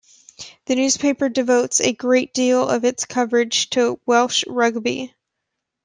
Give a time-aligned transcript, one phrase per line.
[0.65, 5.13] The newspaper devotes a great deal of its coverage to Welsh rugby.